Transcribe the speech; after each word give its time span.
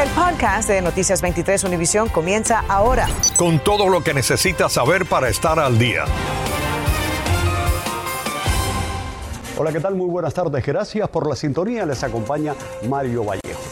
El 0.00 0.08
podcast 0.12 0.66
de 0.66 0.80
Noticias 0.80 1.20
23 1.20 1.62
Univisión 1.64 2.08
comienza 2.08 2.64
ahora. 2.68 3.06
Con 3.36 3.58
todo 3.58 3.86
lo 3.90 4.02
que 4.02 4.14
necesitas 4.14 4.72
saber 4.72 5.04
para 5.04 5.28
estar 5.28 5.58
al 5.58 5.78
día. 5.78 6.06
Hola, 9.58 9.70
¿qué 9.72 9.80
tal? 9.80 9.96
Muy 9.96 10.08
buenas 10.08 10.32
tardes. 10.32 10.64
Gracias 10.64 11.06
por 11.10 11.28
la 11.28 11.36
sintonía. 11.36 11.84
Les 11.84 12.02
acompaña 12.02 12.54
Mario 12.88 13.24
Vallejo. 13.24 13.69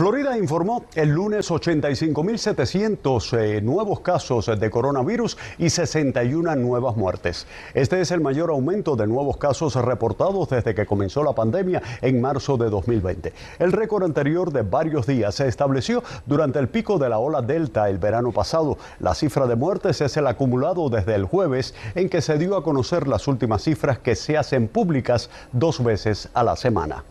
Florida 0.00 0.38
informó 0.38 0.86
el 0.94 1.10
lunes 1.10 1.50
85.700 1.50 3.38
eh, 3.38 3.60
nuevos 3.60 4.00
casos 4.00 4.46
de 4.46 4.70
coronavirus 4.70 5.36
y 5.58 5.68
61 5.68 6.56
nuevas 6.56 6.96
muertes. 6.96 7.46
Este 7.74 8.00
es 8.00 8.10
el 8.10 8.22
mayor 8.22 8.48
aumento 8.48 8.96
de 8.96 9.06
nuevos 9.06 9.36
casos 9.36 9.74
reportados 9.74 10.48
desde 10.48 10.74
que 10.74 10.86
comenzó 10.86 11.22
la 11.22 11.34
pandemia 11.34 11.82
en 12.00 12.18
marzo 12.18 12.56
de 12.56 12.70
2020. 12.70 13.34
El 13.58 13.72
récord 13.72 14.04
anterior 14.04 14.50
de 14.54 14.62
varios 14.62 15.06
días 15.06 15.34
se 15.34 15.46
estableció 15.46 16.02
durante 16.24 16.60
el 16.60 16.70
pico 16.70 16.98
de 16.98 17.10
la 17.10 17.18
ola 17.18 17.42
Delta 17.42 17.90
el 17.90 17.98
verano 17.98 18.32
pasado. 18.32 18.78
La 19.00 19.14
cifra 19.14 19.46
de 19.46 19.56
muertes 19.56 20.00
es 20.00 20.16
el 20.16 20.28
acumulado 20.28 20.88
desde 20.88 21.14
el 21.14 21.26
jueves 21.26 21.74
en 21.94 22.08
que 22.08 22.22
se 22.22 22.38
dio 22.38 22.56
a 22.56 22.64
conocer 22.64 23.06
las 23.06 23.28
últimas 23.28 23.64
cifras 23.64 23.98
que 23.98 24.16
se 24.16 24.38
hacen 24.38 24.66
públicas 24.66 25.28
dos 25.52 25.84
veces 25.84 26.30
a 26.32 26.42
la 26.42 26.56
semana. 26.56 27.04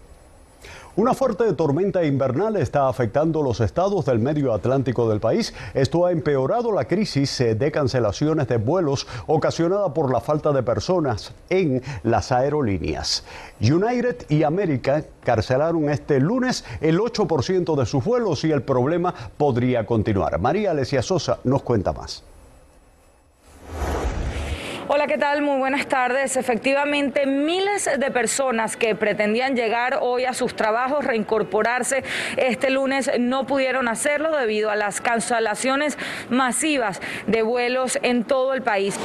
Una 1.00 1.14
fuerte 1.14 1.54
tormenta 1.54 2.04
invernal 2.04 2.58
está 2.58 2.90
afectando 2.90 3.42
los 3.42 3.62
estados 3.62 4.04
del 4.04 4.20
medio 4.20 4.54
atlántico 4.54 5.10
del 5.10 5.22
país. 5.22 5.54
Esto 5.74 6.06
ha 6.06 6.12
empeorado 6.12 6.74
la 6.74 6.90
crisis 6.90 7.40
eh, 7.40 7.56
de 7.56 7.72
cancelaciones 7.72 8.50
de 8.50 8.58
vuelos 8.58 9.08
ocasionada 9.26 9.94
por 9.94 10.12
la 10.12 10.20
falta 10.20 10.52
de 10.52 10.62
personas 10.62 11.34
en 11.50 11.82
las 12.04 12.34
aerolíneas. 12.34 13.24
United 13.62 14.26
y 14.28 14.44
America 14.44 15.06
cancelaron 15.24 15.90
este 15.90 16.20
lunes 16.20 16.66
el 16.82 17.00
8% 17.00 17.78
de 17.78 17.86
sus 17.86 18.04
vuelos 18.04 18.44
y 18.44 18.52
el 18.52 18.62
problema 18.62 19.14
podría 19.38 19.86
continuar. 19.86 20.38
María 20.38 20.72
Alesia 20.72 21.02
Sosa 21.02 21.40
nos 21.46 21.64
cuenta 21.64 21.94
más. 21.94 22.24
Hola, 24.92 25.06
¿qué 25.06 25.20
tal? 25.20 25.44
Muy 25.44 25.60
buenas 25.60 25.86
tardes. 25.86 26.36
Efectivamente, 26.36 27.28
miles 27.28 27.88
de 28.00 28.10
personas 28.10 28.76
que 28.76 28.96
pretendían 28.96 29.56
llegar 29.56 30.00
hoy 30.02 30.26
a 30.26 30.34
sus 30.34 30.56
trabajos, 30.56 31.06
reincorporarse 31.06 32.04
este 32.38 32.72
lunes, 32.72 33.12
no 33.20 33.46
pudieron 33.46 33.88
hacerlo 33.88 34.36
debido 34.36 34.72
a 34.72 34.76
las 34.76 35.00
cancelaciones 35.00 35.96
masivas 36.32 37.02
de 37.28 37.44
vuelos 37.44 38.00
en 38.02 38.24
todo 38.24 38.56
el 38.56 38.64
país. 38.64 38.96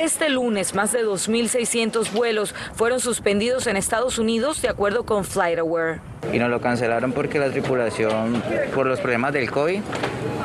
Este 0.00 0.28
lunes, 0.28 0.76
más 0.76 0.92
de 0.92 1.04
2.600 1.04 2.12
vuelos 2.12 2.54
fueron 2.74 3.00
suspendidos 3.00 3.66
en 3.66 3.76
Estados 3.76 4.16
Unidos, 4.20 4.62
de 4.62 4.68
acuerdo 4.68 5.04
con 5.04 5.24
FlightAware. 5.24 5.98
Y 6.32 6.38
nos 6.38 6.50
lo 6.50 6.60
cancelaron 6.60 7.10
porque 7.10 7.40
la 7.40 7.50
tripulación, 7.50 8.40
por 8.72 8.86
los 8.86 9.00
problemas 9.00 9.32
del 9.32 9.50
COVID, 9.50 9.80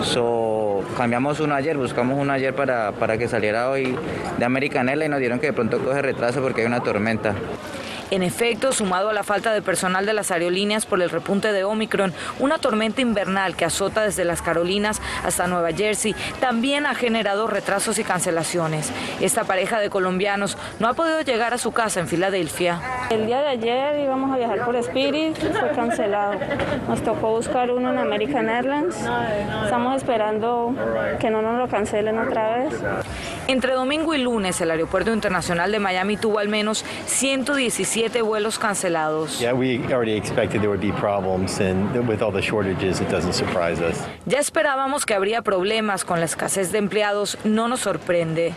So, 0.04 0.57
cambiamos 0.96 1.40
uno 1.40 1.56
ayer, 1.56 1.78
buscamos 1.78 2.18
uno 2.20 2.32
ayer 2.32 2.54
para, 2.54 2.92
para 2.92 3.18
que 3.18 3.28
saliera 3.28 3.70
hoy 3.70 3.96
de 4.38 4.46
American 4.46 4.90
Airlines 4.90 5.08
y 5.08 5.12
nos 5.12 5.20
dieron 5.20 5.40
que 5.40 5.48
de 5.48 5.54
pronto 5.54 5.80
coge 5.80 6.02
retraso 6.02 6.42
porque 6.42 6.62
hay 6.62 6.68
una 6.68 6.82
tormenta. 6.82 7.34
En 8.10 8.24
efecto, 8.24 8.72
sumado 8.72 9.10
a 9.10 9.14
la 9.14 9.24
falta 9.24 9.54
de 9.54 9.62
personal 9.62 10.06
de 10.06 10.14
las 10.14 10.32
aerolíneas 10.32 10.86
por 10.86 11.02
el 11.02 11.10
repunte 11.10 11.52
de 11.52 11.64
Omicron, 11.64 12.14
una 12.40 12.58
tormenta 12.58 13.02
invernal 13.02 13.56
que 13.56 13.66
azota 13.66 14.04
desde 14.04 14.24
las 14.24 14.42
Carolinas 14.42 15.02
hasta 15.26 15.48
Nueva 15.48 15.72
Jersey 15.72 16.16
también 16.40 16.86
ha 16.86 16.96
generado 16.96 17.48
retrasos 17.48 18.00
y 18.00 18.04
cancelaciones. 18.04 18.92
Esta 19.20 19.44
pareja 19.44 19.80
de 19.80 19.90
colombianos 19.90 20.58
no 20.80 20.88
ha 20.88 20.94
podido 20.94 21.22
llegar 21.22 21.54
a 21.54 21.58
su 21.58 21.72
casa 21.72 22.00
en 22.00 22.08
Filadelfia. 22.08 22.80
El 23.10 23.26
día 23.26 23.42
de 23.42 23.48
ayer 23.48 24.00
íbamos 24.00 24.32
a 24.32 24.38
viajar 24.38 24.64
por 24.66 24.76
Spirit, 24.78 25.36
fue 25.38 25.72
cancelado. 25.72 26.36
Nos 26.88 27.02
tocó 27.04 27.32
buscar 27.32 27.72
uno 27.72 27.92
en 27.92 27.98
American 27.98 28.50
Airlines. 28.50 28.96
Estamos 29.64 29.98
esperando 29.98 30.74
que 31.20 31.30
no 31.30 31.42
nos 31.42 31.58
lo 31.58 31.68
cancelen 31.68 32.18
otra 32.20 32.58
vez. 32.58 32.74
Entre 33.50 33.74
domingo 33.74 34.14
y 34.14 34.18
lunes, 34.18 34.60
el 34.60 34.72
Aeropuerto 34.72 35.14
Internacional 35.14 35.72
de 35.72 35.80
Miami 35.80 36.18
tuvo 36.18 36.40
al 36.40 36.50
menos 36.50 36.84
117 37.06 37.86
siete 37.88 38.22
vuelos 38.22 38.60
cancelados. 38.60 39.40
Yeah, 39.40 39.54
we 39.54 39.80
already 39.94 40.18
expected 40.18 40.60
there 40.60 40.68
would 40.68 40.82
be 40.82 40.92
problems 40.92 41.62
and 41.62 41.96
with 42.10 42.22
all 42.22 42.34
the 42.34 42.42
shortages 42.42 43.00
it 43.00 43.10
doesn't 43.10 43.34
surprise 43.34 43.82
us. 43.82 43.98
Ya 44.26 44.40
esperábamos 44.40 45.06
que 45.06 45.14
habría 45.14 45.42
problemas 45.42 46.04
con 46.04 46.20
la 46.20 46.26
escasez 46.26 46.74
de 46.74 46.80
empleados, 46.80 47.38
no 47.46 47.70
nos 47.70 47.80
sorprende. 47.80 48.54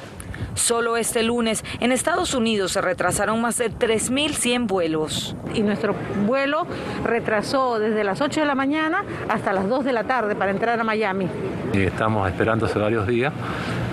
Solo 0.55 0.97
este 0.97 1.23
lunes 1.23 1.65
en 1.79 1.93
Estados 1.93 2.35
Unidos 2.35 2.73
se 2.73 2.81
retrasaron 2.81 3.41
más 3.41 3.57
de 3.59 3.71
3.100 3.71 4.67
vuelos. 4.67 5.37
Y 5.55 5.63
nuestro 5.63 5.95
vuelo 6.27 6.67
retrasó 7.05 7.79
desde 7.79 8.03
las 8.03 8.21
8 8.21 8.41
de 8.41 8.47
la 8.47 8.57
mañana 8.57 9.05
hasta 9.29 9.53
las 9.53 9.69
2 9.69 9.85
de 9.85 9.93
la 9.93 10.05
tarde 10.05 10.35
para 10.35 10.51
entrar 10.51 10.81
a 10.81 10.85
Miami. 10.85 11.29
Estamos 11.73 12.29
esperando 12.29 12.67
hace 12.67 12.79
varios 12.81 13.07
días 13.07 13.33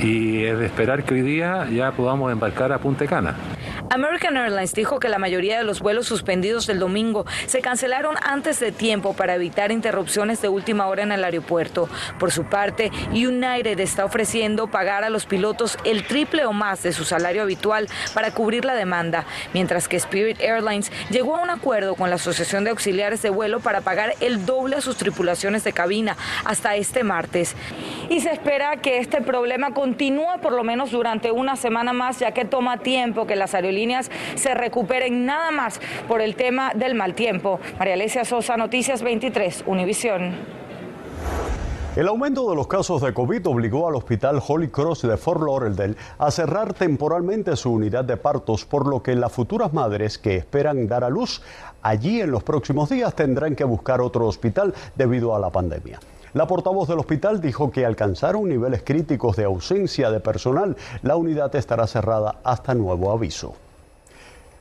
y 0.02 0.44
es 0.44 0.59
de 0.59 0.66
esperar 0.66 1.03
que 1.03 1.16
hoy 1.16 1.22
día 1.22 1.68
ya 1.69 1.91
podamos 1.91 2.31
embarcar 2.31 2.72
a 2.72 2.80
Punta 2.80 3.06
Cana. 3.08 3.35
American 3.90 4.36
Airlines 4.36 4.74
dijo 4.74 5.00
que 5.00 5.08
la 5.08 5.18
mayoría 5.18 5.58
de 5.58 5.64
los 5.64 5.80
vuelos 5.80 6.08
suspendidos 6.08 6.68
del 6.68 6.80
domingo 6.80 7.25
se 7.46 7.62
cancelaron 7.62 8.16
antes 8.22 8.59
de 8.59 8.74
tiempo 8.74 9.14
para 9.14 9.36
evitar 9.36 9.72
interrupciones 9.72 10.42
de 10.42 10.50
última 10.50 10.88
hora 10.88 11.03
en 11.03 11.14
el 11.14 11.24
aeropuerto. 11.24 11.88
Por 12.20 12.31
su 12.31 12.44
parte, 12.44 12.92
United 13.12 13.80
está 13.80 14.03
ofreciendo 14.03 14.68
pagar 14.68 15.06
a 15.06 15.09
los 15.09 15.25
pilotos 15.25 15.78
el 15.86 16.06
triple 16.06 16.46
o 16.46 16.52
más 16.52 16.84
de 16.84 16.92
su 16.92 17.06
salario 17.06 17.44
habitual 17.44 17.88
para 18.14 18.31
cubrir 18.31 18.66
la 18.66 18.75
demanda, 18.75 19.25
mientras 19.53 19.88
que 19.88 19.96
Spirit 19.96 20.42
Airlines 20.42 20.92
llegó 21.09 21.38
a 21.38 21.42
un 21.42 21.50
acuerdo 21.50 21.96
con 21.96 22.09
la 22.09 22.18
Asociación 22.18 22.66
de 22.66 22.72
Auxiliares 22.72 23.22
de 23.22 23.30
Vuelo 23.30 23.62
para 23.62 23.81
pagar 23.81 24.16
el 24.19 24.46
doble 24.46 24.75
a 24.75 24.81
sus 24.81 24.98
tripulaciones 24.98 25.64
de 25.64 25.72
cabina 25.72 26.18
hasta 26.44 26.75
este 26.75 27.06
martes. 27.06 27.56
Y 28.09 28.19
se 28.19 28.31
espera 28.31 28.78
que 28.78 28.98
este 28.98 29.22
problema 29.22 29.74
continúe 29.74 30.42
por 30.42 30.52
lo 30.52 30.64
menos 30.64 30.92
durante 30.92 31.31
una 31.31 31.56
semana 31.56 31.94
más, 31.94 32.19
ya 32.19 32.31
que 32.31 32.44
toma 32.44 32.80
tiempo 32.80 33.25
que 33.25 33.36
las 33.38 33.54
aerolíneas 33.54 33.76
líneas 33.77 34.11
se 34.35 34.53
recuperen 34.53 35.25
nada 35.25 35.51
más 35.51 35.79
por 36.07 36.21
el 36.21 36.35
tema 36.35 36.71
del 36.73 36.95
mal 36.95 37.13
tiempo. 37.13 37.59
María 37.77 37.93
Alesia 37.93 38.25
Sosa, 38.25 38.57
Noticias 38.57 39.03
23, 39.03 39.63
Univisión. 39.67 40.57
El 41.97 42.07
aumento 42.07 42.47
de 42.47 42.55
los 42.55 42.67
casos 42.67 43.01
de 43.01 43.11
COVID 43.11 43.47
obligó 43.47 43.88
al 43.88 43.95
hospital 43.95 44.39
Holy 44.47 44.67
Cross 44.67 45.01
de 45.01 45.17
Fort 45.17 45.41
Lauderdale 45.41 45.95
a 46.19 46.29
cerrar 46.29 46.75
temporalmente 46.75 47.55
su 47.55 47.71
unidad 47.71 48.05
de 48.05 48.17
partos, 48.17 48.65
por 48.65 48.85
lo 48.85 49.01
que 49.01 49.15
las 49.15 49.31
futuras 49.31 49.73
madres 49.73 50.19
que 50.19 50.35
esperan 50.35 50.88
dar 50.88 51.03
a 51.03 51.09
luz 51.09 51.41
allí 51.81 52.21
en 52.21 52.29
los 52.29 52.44
próximos 52.44 52.89
días 52.89 53.15
tendrán 53.15 53.55
que 53.55 53.63
buscar 53.63 53.99
otro 54.01 54.27
hospital 54.27 54.75
debido 54.95 55.35
a 55.35 55.39
la 55.39 55.49
pandemia. 55.49 55.99
La 56.35 56.45
portavoz 56.45 56.88
del 56.88 56.99
hospital 56.99 57.41
dijo 57.41 57.71
que 57.71 57.83
alcanzaron 57.83 58.47
niveles 58.47 58.83
críticos 58.83 59.35
de 59.35 59.45
ausencia 59.45 60.11
de 60.11 60.19
personal. 60.19 60.77
La 61.01 61.15
unidad 61.15 61.55
estará 61.55 61.88
cerrada 61.88 62.41
hasta 62.44 62.75
nuevo 62.75 63.11
aviso. 63.11 63.55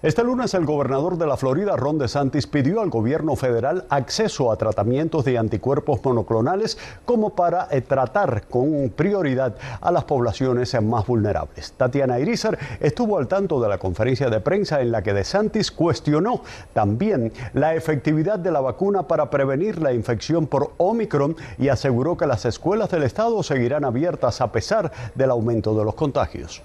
Este 0.03 0.23
lunes 0.23 0.53
el 0.53 0.67
gobernador 0.67 1.17
de 1.17 1.27
la 1.27 1.39
Florida, 1.39 1.75
Ron 1.75 1.97
DeSantis, 1.97 2.47
pidió 2.47 2.83
al 2.83 2.91
gobierno 2.91 3.35
federal 3.35 3.87
acceso 3.89 4.53
a 4.53 4.57
tratamientos 4.57 5.25
de 5.25 5.39
anticuerpos 5.39 6.05
monoclonales 6.05 6.77
como 7.07 7.31
para 7.31 7.67
eh, 7.71 7.81
tratar 7.81 8.47
con 8.47 8.93
prioridad 8.95 9.55
a 9.81 9.91
las 9.91 10.05
poblaciones 10.05 10.79
más 10.83 11.07
vulnerables. 11.07 11.73
Tatiana 11.73 12.21
Irizar 12.21 12.59
estuvo 12.79 13.17
al 13.17 13.27
tanto 13.27 13.59
de 13.59 13.71
la 13.71 13.79
conferencia 13.79 14.29
de 14.29 14.41
prensa 14.41 14.83
en 14.83 14.93
la 14.93 15.01
que 15.01 15.15
DeSantis 15.15 15.71
cuestionó 15.71 16.43
también 16.75 17.33
la 17.55 17.75
efectividad 17.75 18.39
de 18.39 18.51
la 18.51 18.61
vacuna 18.61 19.05
para 19.05 19.31
prevenir 19.31 19.81
la 19.81 19.95
infección 19.95 20.47
por 20.47 20.73
Omicron 20.77 21.37
y 21.57 21.69
aseguró 21.69 22.19
que 22.19 22.27
las 22.27 22.45
escuelas 22.45 22.91
del 22.91 23.05
estado 23.05 23.43
seguirán 23.43 23.87
abiertas 23.87 24.43
a 24.43 24.53
pesar 24.53 24.93
del 25.15 25.31
aumento 25.31 25.75
de 25.75 25.87
los 25.87 25.95
contagios. 25.95 26.63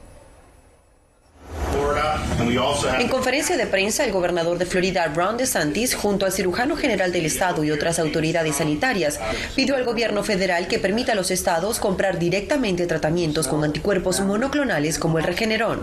En 3.00 3.08
conferencia 3.08 3.56
de 3.56 3.68
prensa, 3.68 4.04
el 4.04 4.12
gobernador 4.12 4.58
de 4.58 4.66
Florida, 4.66 5.06
Ron 5.14 5.38
DeSantis, 5.38 5.94
junto 5.94 6.26
al 6.26 6.32
cirujano 6.32 6.76
general 6.76 7.12
del 7.12 7.26
estado 7.26 7.64
y 7.64 7.72
otras 7.72 8.00
autoridades 8.00 8.56
sanitarias, 8.56 9.20
pidió 9.56 9.76
al 9.76 9.84
gobierno 9.84 10.24
federal 10.24 10.68
que 10.68 10.80
permita 10.80 11.12
a 11.12 11.16
los 11.16 11.30
estados 11.30 11.80
comprar 11.80 12.18
directamente 12.18 12.88
tratamientos 12.88 13.48
con 13.48 13.64
anticuerpos 13.64 14.22
monoclonales 14.22 14.98
como 14.98 15.20
el 15.20 15.24
Regeneron. 15.24 15.82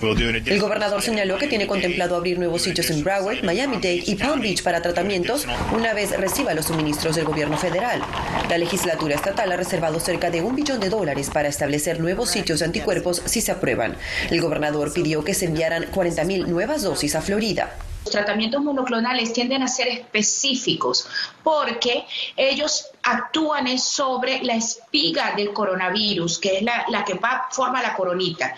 El 0.00 0.60
gobernador 0.60 1.02
señaló 1.02 1.38
que 1.38 1.46
tiene 1.46 1.66
contemplado 1.66 2.16
abrir 2.16 2.38
nuevos 2.38 2.62
sitios 2.62 2.90
en 2.90 3.02
Broward, 3.02 3.42
Miami-Dade 3.42 4.04
y 4.06 4.14
Palm 4.16 4.40
Beach 4.40 4.62
para 4.62 4.82
tratamientos 4.82 5.46
una 5.74 5.94
vez 5.94 6.10
reciba 6.18 6.54
los 6.54 6.66
suministros 6.66 7.16
del 7.16 7.24
gobierno 7.24 7.56
federal. 7.56 8.02
La 8.50 8.58
legislatura 8.58 9.14
estatal 9.14 9.50
ha 9.52 9.56
reservado 9.56 9.98
cerca 9.98 10.30
de 10.30 10.42
un 10.42 10.54
billón 10.54 10.80
de 10.80 10.90
dólares 10.90 11.30
para 11.32 11.48
establecer 11.48 12.00
nuevos 12.00 12.30
sitios 12.30 12.58
de 12.58 12.66
anticuerpos 12.66 13.22
si 13.24 13.40
se 13.46 13.52
aprueban. 13.52 13.96
El 14.30 14.40
gobernador 14.40 14.92
pidió 14.92 15.24
que 15.24 15.34
se 15.34 15.46
enviaran 15.46 15.90
40.000 15.90 16.46
nuevas 16.46 16.82
dosis 16.82 17.14
a 17.14 17.22
Florida. 17.22 17.74
Los 18.04 18.12
tratamientos 18.12 18.62
monoclonales 18.62 19.32
tienden 19.32 19.62
a 19.62 19.68
ser 19.68 19.88
específicos 19.88 21.08
porque 21.42 22.04
ellos 22.36 22.86
actúan 23.02 23.66
sobre 23.78 24.42
la 24.44 24.54
espiga 24.54 25.34
del 25.36 25.52
coronavirus, 25.52 26.38
que 26.38 26.58
es 26.58 26.62
la, 26.62 27.04
que 27.04 27.18
forma 27.50 27.82
la 27.82 27.94
coronita. 27.96 28.54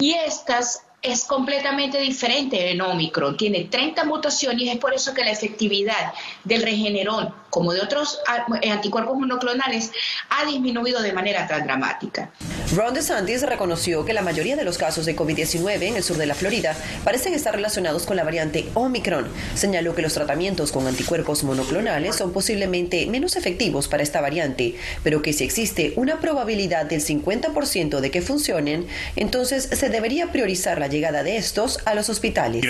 Y 0.00 0.14
estas 0.14 0.82
es 1.00 1.24
completamente 1.24 1.98
diferente 1.98 2.72
en 2.72 2.80
Omicron. 2.80 3.36
Tiene 3.36 3.64
30 3.64 4.04
mutaciones 4.04 4.62
y 4.62 4.68
es 4.68 4.78
por 4.78 4.92
eso 4.92 5.14
que 5.14 5.24
la 5.24 5.30
efectividad 5.30 6.12
del 6.42 6.62
regenerón, 6.62 7.32
como 7.50 7.72
de 7.72 7.80
otros 7.80 8.18
eh, 8.62 8.70
anticuerpos 8.70 9.16
monoclonales, 9.16 9.92
ha 10.30 10.44
disminuido 10.46 11.00
de 11.00 11.12
manera 11.12 11.46
tan 11.46 11.64
dramática. 11.64 12.32
Ron 12.74 12.94
DeSantis 12.94 13.42
reconoció 13.42 14.04
que 14.04 14.12
la 14.12 14.22
mayoría 14.22 14.56
de 14.56 14.64
los 14.64 14.76
casos 14.76 15.06
de 15.06 15.16
COVID-19 15.16 15.82
en 15.82 15.96
el 15.96 16.02
sur 16.02 16.16
de 16.16 16.26
la 16.26 16.34
Florida 16.34 16.76
parecen 17.04 17.32
estar 17.32 17.54
relacionados 17.54 18.04
con 18.04 18.16
la 18.16 18.24
variante 18.24 18.68
Omicron. 18.74 19.28
Señaló 19.54 19.94
que 19.94 20.02
los 20.02 20.14
tratamientos 20.14 20.72
con 20.72 20.86
anticuerpos 20.86 21.44
monoclonales 21.44 22.16
son 22.16 22.32
posiblemente 22.32 23.06
menos 23.06 23.36
efectivos 23.36 23.86
para 23.86 24.02
esta 24.02 24.20
variante, 24.20 24.76
pero 25.04 25.22
que 25.22 25.32
si 25.32 25.44
existe 25.44 25.92
una 25.96 26.20
probabilidad 26.20 26.86
del 26.86 27.00
50% 27.00 28.00
de 28.00 28.10
que 28.10 28.20
funcionen, 28.20 28.88
entonces 29.14 29.68
se 29.72 29.88
debería 29.88 30.32
priorizar 30.32 30.78
la 30.78 30.88
llegada 30.98 31.22
de 31.22 31.36
estos 31.36 31.78
a 31.84 31.94
los 31.94 32.08
hospitales. 32.08 32.64
Uh, 32.64 32.68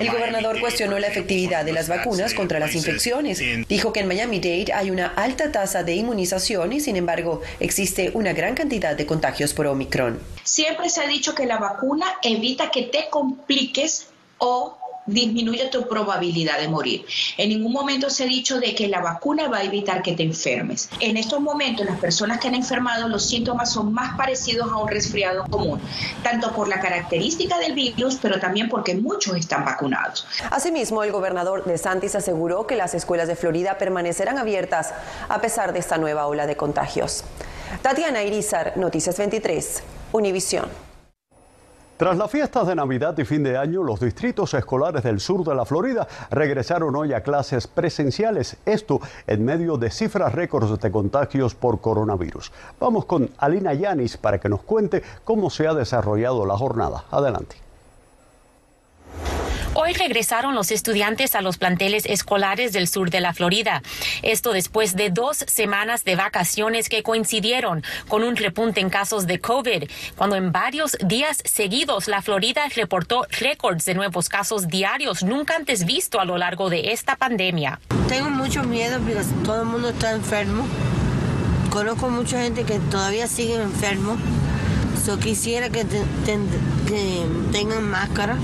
el 0.00 0.10
gobernador 0.10 0.60
cuestionó 0.60 0.98
la 0.98 1.06
efectividad 1.06 1.64
de 1.64 1.72
las 1.72 1.88
vacunas 1.88 2.34
contra 2.34 2.58
las 2.58 2.74
infecciones. 2.74 3.40
Dijo 3.68 3.92
que 3.92 4.00
en 4.00 4.08
Miami-Dade 4.08 4.72
hay 4.74 4.90
una 4.90 5.06
alta 5.06 5.52
tasa 5.52 5.84
de 5.84 5.94
inmunización 5.94 6.72
y 6.72 6.80
sin 6.80 6.96
embargo 6.96 7.42
existe 7.60 8.10
una 8.14 8.32
gran 8.32 8.54
cantidad 8.54 8.96
de 8.96 9.06
contagios 9.06 9.54
por 9.54 9.68
Omicron. 9.68 10.18
Siempre 10.42 10.88
se 10.88 11.02
ha 11.02 11.06
dicho 11.06 11.34
que 11.34 11.46
la 11.46 11.58
vacuna 11.58 12.06
evita 12.22 12.70
que 12.70 12.82
te 12.82 13.08
compliques 13.10 14.08
o 14.38 14.77
disminuye 15.08 15.66
tu 15.66 15.88
probabilidad 15.88 16.58
de 16.60 16.68
morir. 16.68 17.04
En 17.36 17.48
ningún 17.48 17.72
momento 17.72 18.10
se 18.10 18.24
ha 18.24 18.26
dicho 18.26 18.60
de 18.60 18.74
que 18.74 18.88
la 18.88 19.00
vacuna 19.00 19.48
va 19.48 19.58
a 19.58 19.64
evitar 19.64 20.02
que 20.02 20.12
te 20.12 20.22
enfermes. 20.22 20.88
En 21.00 21.16
estos 21.16 21.40
momentos 21.40 21.86
las 21.86 21.98
personas 21.98 22.38
que 22.38 22.48
han 22.48 22.54
enfermado 22.54 23.08
los 23.08 23.26
síntomas 23.26 23.72
son 23.72 23.92
más 23.92 24.16
parecidos 24.16 24.70
a 24.70 24.76
un 24.76 24.88
resfriado 24.88 25.44
común, 25.50 25.80
tanto 26.22 26.52
por 26.52 26.68
la 26.68 26.80
característica 26.80 27.58
del 27.58 27.72
virus, 27.72 28.18
pero 28.20 28.38
también 28.38 28.68
porque 28.68 28.94
muchos 28.94 29.36
están 29.36 29.64
vacunados. 29.64 30.26
Asimismo, 30.50 31.02
el 31.02 31.12
gobernador 31.12 31.64
de 31.64 31.78
Santis 31.78 32.14
aseguró 32.14 32.66
que 32.66 32.76
las 32.76 32.94
escuelas 32.94 33.28
de 33.28 33.36
Florida 33.36 33.78
permanecerán 33.78 34.38
abiertas 34.38 34.92
a 35.28 35.40
pesar 35.40 35.72
de 35.72 35.78
esta 35.78 35.98
nueva 35.98 36.26
ola 36.26 36.46
de 36.46 36.56
contagios. 36.56 37.24
Tatiana 37.82 38.22
Irizar, 38.22 38.76
Noticias 38.76 39.16
23, 39.18 39.82
Univisión. 40.12 40.87
Tras 41.98 42.16
las 42.16 42.30
fiestas 42.30 42.68
de 42.68 42.76
Navidad 42.76 43.18
y 43.18 43.24
fin 43.24 43.42
de 43.42 43.58
año, 43.58 43.82
los 43.82 43.98
distritos 43.98 44.54
escolares 44.54 45.02
del 45.02 45.18
sur 45.18 45.44
de 45.44 45.52
la 45.52 45.64
Florida 45.64 46.06
regresaron 46.30 46.94
hoy 46.94 47.12
a 47.12 47.24
clases 47.24 47.66
presenciales, 47.66 48.56
esto 48.66 49.00
en 49.26 49.44
medio 49.44 49.76
de 49.76 49.90
cifras 49.90 50.32
récords 50.32 50.80
de 50.80 50.92
contagios 50.92 51.56
por 51.56 51.80
coronavirus. 51.80 52.52
Vamos 52.78 53.04
con 53.04 53.28
Alina 53.38 53.74
Yanis 53.74 54.16
para 54.16 54.38
que 54.38 54.48
nos 54.48 54.62
cuente 54.62 55.02
cómo 55.24 55.50
se 55.50 55.66
ha 55.66 55.74
desarrollado 55.74 56.46
la 56.46 56.56
jornada. 56.56 57.04
Adelante. 57.10 57.56
Hoy 59.74 59.92
regresaron 59.92 60.54
los 60.54 60.70
estudiantes 60.70 61.34
a 61.34 61.42
los 61.42 61.58
planteles 61.58 62.06
escolares 62.06 62.72
del 62.72 62.88
sur 62.88 63.10
de 63.10 63.20
la 63.20 63.32
Florida. 63.32 63.82
Esto 64.22 64.52
después 64.52 64.96
de 64.96 65.10
dos 65.10 65.38
semanas 65.46 66.04
de 66.04 66.16
vacaciones 66.16 66.88
que 66.88 67.02
coincidieron 67.02 67.84
con 68.08 68.24
un 68.24 68.36
repunte 68.36 68.80
en 68.80 68.90
casos 68.90 69.26
de 69.26 69.40
COVID, 69.40 69.84
cuando 70.16 70.36
en 70.36 70.52
varios 70.52 70.96
días 71.04 71.38
seguidos 71.44 72.08
la 72.08 72.22
Florida 72.22 72.62
reportó 72.74 73.26
récords 73.30 73.84
de 73.84 73.94
nuevos 73.94 74.28
casos 74.28 74.68
diarios 74.68 75.22
nunca 75.22 75.56
antes 75.56 75.84
visto 75.84 76.20
a 76.20 76.24
lo 76.24 76.38
largo 76.38 76.70
de 76.70 76.92
esta 76.92 77.16
pandemia. 77.16 77.80
Tengo 78.08 78.30
mucho 78.30 78.64
miedo 78.64 78.98
porque 78.98 79.22
todo 79.44 79.62
el 79.62 79.68
mundo 79.68 79.90
está 79.90 80.12
enfermo. 80.12 80.66
Conozco 81.70 82.08
mucha 82.08 82.42
gente 82.42 82.64
que 82.64 82.78
todavía 82.78 83.26
sigue 83.26 83.54
enfermo. 83.54 84.16
Quisiera 85.22 85.70
que, 85.70 85.86
tengan 87.50 87.82
máscara 87.90 88.36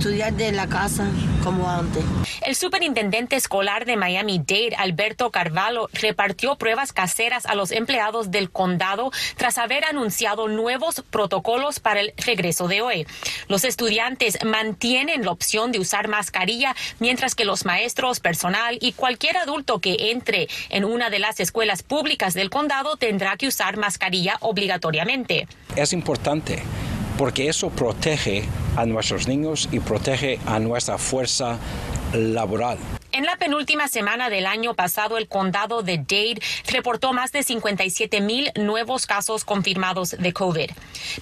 estudiar 0.00 0.32
de 0.32 0.50
la 0.50 0.66
casa 0.66 1.06
como 1.44 1.68
antes. 1.68 2.02
El 2.46 2.56
superintendente 2.56 3.36
escolar 3.36 3.84
de 3.84 3.98
Miami-Dade, 3.98 4.74
Alberto 4.78 5.30
Carvalho, 5.30 5.90
repartió 5.92 6.56
pruebas 6.56 6.94
caseras 6.94 7.44
a 7.44 7.54
los 7.54 7.70
empleados 7.70 8.30
del 8.30 8.50
condado 8.50 9.10
tras 9.36 9.58
haber 9.58 9.84
anunciado 9.84 10.48
nuevos 10.48 11.04
protocolos 11.10 11.80
para 11.80 12.00
el 12.00 12.14
regreso 12.16 12.66
de 12.66 12.80
hoy. 12.80 13.06
Los 13.48 13.64
estudiantes 13.64 14.38
mantienen 14.42 15.22
la 15.26 15.32
opción 15.32 15.70
de 15.70 15.80
usar 15.80 16.08
mascarilla, 16.08 16.74
mientras 16.98 17.34
que 17.34 17.44
los 17.44 17.66
maestros, 17.66 18.20
personal 18.20 18.78
y 18.80 18.92
cualquier 18.92 19.36
adulto 19.36 19.80
que 19.80 20.12
entre 20.12 20.48
en 20.70 20.86
una 20.86 21.10
de 21.10 21.18
las 21.18 21.40
escuelas 21.40 21.82
públicas 21.82 22.32
del 22.32 22.48
condado 22.48 22.96
tendrá 22.96 23.36
que 23.36 23.48
usar 23.48 23.76
mascarilla 23.76 24.38
obligatoriamente. 24.40 25.46
Es 25.76 25.92
importante 25.92 26.62
porque 27.20 27.50
eso 27.50 27.68
protege 27.68 28.44
a 28.76 28.86
nuestros 28.86 29.28
niños 29.28 29.68
y 29.70 29.80
protege 29.80 30.40
a 30.46 30.58
nuestra 30.58 30.96
fuerza 30.96 31.58
laboral. 32.14 32.78
En 33.12 33.26
la 33.26 33.36
penúltima 33.36 33.88
semana 33.88 34.30
del 34.30 34.46
año 34.46 34.72
pasado, 34.72 35.18
el 35.18 35.28
condado 35.28 35.82
de 35.82 35.98
Dade 35.98 36.40
reportó 36.72 37.12
más 37.12 37.30
de 37.30 37.42
57 37.42 38.22
mil 38.22 38.50
nuevos 38.56 39.04
casos 39.04 39.44
confirmados 39.44 40.16
de 40.18 40.32
COVID. 40.32 40.70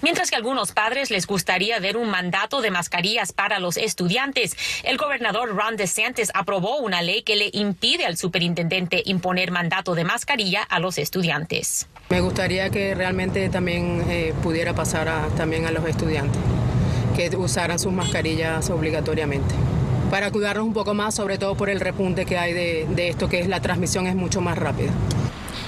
Mientras 0.00 0.30
que 0.30 0.36
a 0.36 0.38
algunos 0.38 0.70
padres 0.70 1.10
les 1.10 1.26
gustaría 1.26 1.80
ver 1.80 1.96
un 1.96 2.08
mandato 2.10 2.60
de 2.60 2.70
mascarillas 2.70 3.32
para 3.32 3.58
los 3.58 3.76
estudiantes, 3.76 4.56
el 4.84 4.98
gobernador 4.98 5.56
Ron 5.56 5.76
DeSantis 5.76 6.30
aprobó 6.32 6.78
una 6.78 7.02
ley 7.02 7.22
que 7.22 7.34
le 7.34 7.50
impide 7.52 8.06
al 8.06 8.16
superintendente 8.16 9.02
imponer 9.04 9.50
mandato 9.50 9.96
de 9.96 10.04
mascarilla 10.04 10.62
a 10.62 10.78
los 10.78 10.96
estudiantes. 10.96 11.88
Me 12.10 12.22
gustaría 12.22 12.70
que 12.70 12.94
realmente 12.94 13.50
también 13.50 14.02
eh, 14.08 14.32
pudiera 14.42 14.72
pasar 14.74 15.28
también 15.36 15.66
a 15.66 15.70
los 15.70 15.86
estudiantes, 15.86 16.40
que 17.14 17.36
usaran 17.36 17.78
sus 17.78 17.92
mascarillas 17.92 18.70
obligatoriamente 18.70 19.54
para 20.10 20.30
cuidarnos 20.30 20.64
un 20.64 20.72
poco 20.72 20.94
más, 20.94 21.14
sobre 21.14 21.36
todo 21.36 21.54
por 21.54 21.68
el 21.68 21.80
repunte 21.80 22.24
que 22.24 22.38
hay 22.38 22.54
de 22.54 23.08
esto, 23.08 23.28
que 23.28 23.40
es 23.40 23.46
la 23.46 23.60
transmisión 23.60 24.06
es 24.06 24.14
mucho 24.14 24.40
más 24.40 24.56
rápida. 24.56 24.90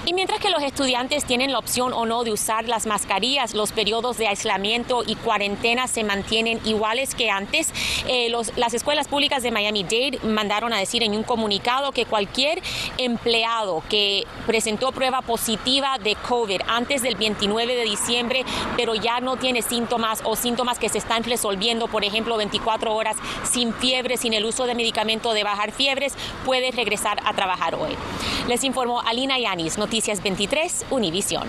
Y 0.06 0.14
mientras 0.14 0.40
que 0.40 0.48
los 0.48 0.62
estudiantes 0.62 1.26
tienen 1.26 1.52
la 1.52 1.58
opción 1.58 1.92
o 1.92 2.06
no 2.06 2.24
de 2.24 2.32
usar 2.32 2.66
las 2.66 2.86
mascarillas, 2.86 3.54
los 3.54 3.72
periodos 3.72 4.16
de 4.16 4.28
aislamiento 4.28 5.02
y 5.06 5.14
cuarentena 5.14 5.88
se 5.88 6.04
mantienen 6.04 6.58
iguales 6.64 7.14
que 7.14 7.30
antes. 7.30 7.70
Eh, 8.08 8.32
las 8.56 8.72
escuelas 8.72 9.08
públicas 9.08 9.42
de 9.42 9.50
Miami-Dade 9.50 10.20
mandaron 10.22 10.72
a 10.72 10.78
decir 10.78 11.02
en 11.02 11.14
un 11.14 11.22
comunicado 11.22 11.92
que 11.92 12.06
cualquier 12.06 12.62
empleado 12.96 13.82
que 13.90 14.26
presentó 14.46 14.90
prueba 14.92 15.20
positiva 15.20 15.98
de 15.98 16.16
COVID 16.16 16.62
antes 16.66 17.02
del 17.02 17.16
29 17.16 17.76
de 17.76 17.84
diciembre, 17.84 18.44
pero 18.78 18.94
ya 18.94 19.20
no 19.20 19.36
tiene 19.36 19.60
síntomas 19.60 20.22
o 20.24 20.34
síntomas 20.34 20.78
que 20.78 20.88
se 20.88 20.98
están 20.98 21.24
resolviendo, 21.24 21.88
por 21.88 22.04
ejemplo, 22.04 22.38
24 22.38 22.94
horas 22.94 23.16
sin 23.44 23.74
fiebre, 23.74 24.16
sin 24.16 24.32
el 24.32 24.46
uso 24.46 24.64
de 24.64 24.74
medicamento 24.74 25.34
de 25.34 25.44
bajar 25.44 25.72
fiebres, 25.72 26.14
puede 26.46 26.70
regresar 26.70 27.20
a 27.26 27.34
trabajar 27.34 27.74
hoy. 27.74 27.96
Les 28.50 28.64
informó 28.64 29.00
Alina 29.00 29.38
Yanis, 29.38 29.78
Noticias 29.78 30.20
23, 30.24 30.86
Univisión. 30.90 31.44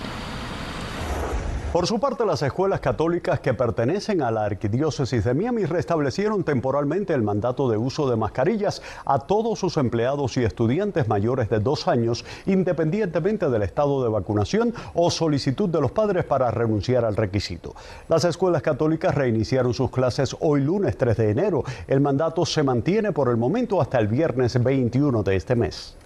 Por 1.72 1.88
su 1.88 1.98
parte, 1.98 2.24
las 2.24 2.42
escuelas 2.42 2.78
católicas 2.78 3.40
que 3.40 3.54
pertenecen 3.54 4.22
a 4.22 4.30
la 4.30 4.44
Arquidiócesis 4.44 5.24
de 5.24 5.34
Miami 5.34 5.64
restablecieron 5.64 6.44
temporalmente 6.44 7.12
el 7.12 7.22
mandato 7.22 7.68
de 7.68 7.76
uso 7.76 8.08
de 8.08 8.14
mascarillas 8.14 8.82
a 9.04 9.18
todos 9.18 9.58
sus 9.58 9.78
empleados 9.78 10.36
y 10.36 10.44
estudiantes 10.44 11.08
mayores 11.08 11.50
de 11.50 11.58
dos 11.58 11.88
años, 11.88 12.24
independientemente 12.46 13.50
del 13.50 13.62
estado 13.64 14.04
de 14.04 14.08
vacunación 14.08 14.72
o 14.94 15.10
solicitud 15.10 15.68
de 15.68 15.80
los 15.80 15.90
padres 15.90 16.24
para 16.24 16.52
renunciar 16.52 17.04
al 17.04 17.16
requisito. 17.16 17.74
Las 18.08 18.24
escuelas 18.24 18.62
católicas 18.62 19.12
reiniciaron 19.12 19.74
sus 19.74 19.90
clases 19.90 20.36
hoy 20.38 20.60
lunes 20.60 20.96
3 20.96 21.16
de 21.16 21.30
enero. 21.30 21.64
El 21.88 22.00
mandato 22.00 22.46
se 22.46 22.62
mantiene 22.62 23.10
por 23.10 23.28
el 23.28 23.38
momento 23.38 23.80
hasta 23.80 23.98
el 23.98 24.06
viernes 24.06 24.62
21 24.62 25.24
de 25.24 25.34
este 25.34 25.56
mes. 25.56 25.96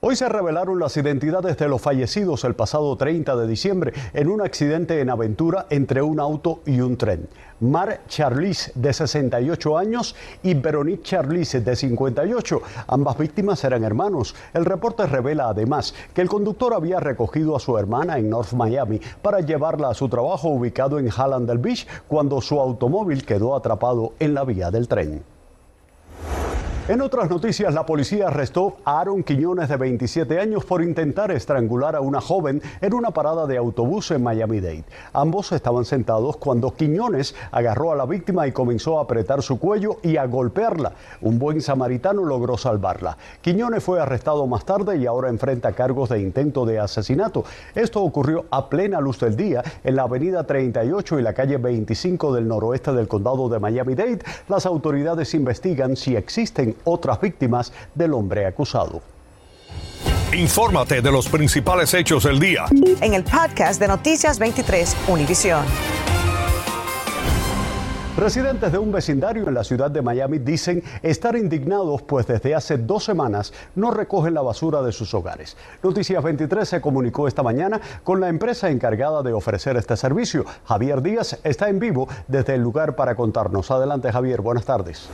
Hoy 0.00 0.14
se 0.14 0.28
revelaron 0.28 0.78
las 0.78 0.96
identidades 0.96 1.56
de 1.56 1.66
los 1.66 1.82
fallecidos 1.82 2.44
el 2.44 2.54
pasado 2.54 2.94
30 2.96 3.34
de 3.34 3.48
diciembre 3.48 3.92
en 4.14 4.28
un 4.28 4.40
accidente 4.40 5.00
en 5.00 5.10
Aventura 5.10 5.66
entre 5.70 6.02
un 6.02 6.20
auto 6.20 6.60
y 6.66 6.80
un 6.80 6.96
tren. 6.96 7.28
Mar 7.58 8.02
Charlis, 8.06 8.70
de 8.76 8.92
68 8.92 9.76
años, 9.76 10.14
y 10.44 10.54
Veronique 10.54 11.02
Charlis, 11.02 11.64
de 11.64 11.74
58. 11.74 12.62
Ambas 12.86 13.18
víctimas 13.18 13.64
eran 13.64 13.82
hermanos. 13.82 14.36
El 14.54 14.66
reporte 14.66 15.04
revela 15.04 15.48
además 15.48 15.92
que 16.14 16.20
el 16.20 16.28
conductor 16.28 16.74
había 16.74 17.00
recogido 17.00 17.56
a 17.56 17.60
su 17.60 17.76
hermana 17.76 18.18
en 18.18 18.30
North 18.30 18.52
Miami 18.52 19.00
para 19.20 19.40
llevarla 19.40 19.88
a 19.88 19.94
su 19.94 20.08
trabajo 20.08 20.48
ubicado 20.48 21.00
en 21.00 21.10
Hallandale 21.10 21.60
Beach 21.60 21.88
cuando 22.06 22.40
su 22.40 22.60
automóvil 22.60 23.26
quedó 23.26 23.56
atrapado 23.56 24.12
en 24.20 24.34
la 24.34 24.44
vía 24.44 24.70
del 24.70 24.86
tren. 24.86 25.37
En 26.88 27.02
otras 27.02 27.28
noticias, 27.28 27.74
la 27.74 27.84
policía 27.84 28.28
arrestó 28.28 28.78
a 28.82 29.00
Aaron 29.00 29.22
Quiñones 29.22 29.68
de 29.68 29.76
27 29.76 30.40
años 30.40 30.64
por 30.64 30.82
intentar 30.82 31.30
estrangular 31.30 31.94
a 31.94 32.00
una 32.00 32.22
joven 32.22 32.62
en 32.80 32.94
una 32.94 33.10
parada 33.10 33.46
de 33.46 33.58
autobús 33.58 34.10
en 34.10 34.22
Miami-Dade. 34.22 34.84
Ambos 35.12 35.52
estaban 35.52 35.84
sentados 35.84 36.38
cuando 36.38 36.70
Quiñones 36.70 37.34
agarró 37.50 37.92
a 37.92 37.96
la 37.96 38.06
víctima 38.06 38.46
y 38.46 38.52
comenzó 38.52 38.98
a 38.98 39.02
apretar 39.02 39.42
su 39.42 39.58
cuello 39.58 39.98
y 40.02 40.16
a 40.16 40.24
golpearla. 40.24 40.94
Un 41.20 41.38
buen 41.38 41.60
samaritano 41.60 42.24
logró 42.24 42.56
salvarla. 42.56 43.18
Quiñones 43.42 43.84
fue 43.84 44.00
arrestado 44.00 44.46
más 44.46 44.64
tarde 44.64 44.96
y 44.96 45.04
ahora 45.04 45.28
enfrenta 45.28 45.72
cargos 45.72 46.08
de 46.08 46.22
intento 46.22 46.64
de 46.64 46.78
asesinato. 46.78 47.44
Esto 47.74 48.02
ocurrió 48.02 48.46
a 48.50 48.70
plena 48.70 48.98
luz 49.02 49.20
del 49.20 49.36
día 49.36 49.62
en 49.84 49.94
la 49.94 50.04
avenida 50.04 50.46
38 50.46 51.18
y 51.18 51.22
la 51.22 51.34
calle 51.34 51.58
25 51.58 52.32
del 52.32 52.48
noroeste 52.48 52.94
del 52.94 53.08
condado 53.08 53.50
de 53.50 53.58
Miami-Dade. 53.58 54.20
Las 54.48 54.64
autoridades 54.64 55.34
investigan 55.34 55.94
si 55.94 56.16
existen 56.16 56.77
otras 56.84 57.20
víctimas 57.20 57.72
del 57.94 58.14
hombre 58.14 58.46
acusado. 58.46 59.02
Infórmate 60.32 61.00
de 61.00 61.10
los 61.10 61.28
principales 61.28 61.94
hechos 61.94 62.24
del 62.24 62.38
día. 62.38 62.66
En 63.00 63.14
el 63.14 63.24
podcast 63.24 63.80
de 63.80 63.88
Noticias 63.88 64.38
23, 64.38 64.96
Univisión. 65.08 65.64
Residentes 68.18 68.72
de 68.72 68.78
un 68.78 68.90
vecindario 68.90 69.46
en 69.46 69.54
la 69.54 69.62
ciudad 69.62 69.92
de 69.92 70.02
Miami 70.02 70.38
dicen 70.38 70.82
estar 71.02 71.36
indignados 71.36 72.02
pues 72.02 72.26
desde 72.26 72.52
hace 72.52 72.76
dos 72.76 73.04
semanas 73.04 73.52
no 73.76 73.92
recogen 73.92 74.34
la 74.34 74.42
basura 74.42 74.82
de 74.82 74.90
sus 74.90 75.14
hogares. 75.14 75.56
Noticias 75.84 76.22
23 76.22 76.68
se 76.68 76.80
comunicó 76.80 77.28
esta 77.28 77.44
mañana 77.44 77.80
con 78.02 78.20
la 78.20 78.28
empresa 78.28 78.70
encargada 78.70 79.22
de 79.22 79.32
ofrecer 79.32 79.76
este 79.76 79.96
servicio. 79.96 80.44
Javier 80.64 81.00
Díaz 81.00 81.38
está 81.44 81.68
en 81.68 81.78
vivo 81.78 82.08
desde 82.26 82.56
el 82.56 82.60
lugar 82.60 82.96
para 82.96 83.14
contarnos. 83.14 83.70
Adelante 83.70 84.10
Javier, 84.10 84.40
buenas 84.40 84.64
tardes. 84.64 85.08